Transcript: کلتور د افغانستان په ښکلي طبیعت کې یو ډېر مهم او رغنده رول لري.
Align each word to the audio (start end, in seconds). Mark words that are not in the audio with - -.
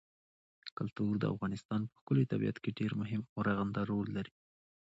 کلتور 0.77 1.13
د 1.19 1.23
افغانستان 1.33 1.81
په 1.87 1.93
ښکلي 1.99 2.25
طبیعت 2.31 2.57
کې 2.63 2.69
یو 2.71 2.77
ډېر 2.79 2.91
مهم 3.01 3.21
او 3.33 3.39
رغنده 3.47 3.81
رول 3.91 4.07
لري. 4.17 4.33